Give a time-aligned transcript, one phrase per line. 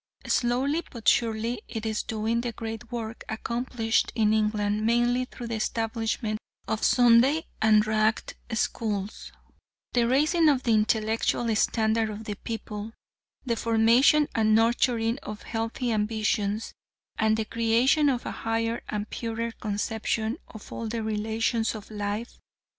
[0.25, 5.57] Slowly but surely it is doing the great work accomplished in England mainly through the
[5.57, 9.31] establishment of Sunday and "Ragged" Schools
[9.93, 12.93] the raising of the intellectual standard of the people,
[13.45, 16.71] the formation and nurturing of healthy ambitions,
[17.19, 22.39] and the creation of a higher and purer conception of all the relations of life.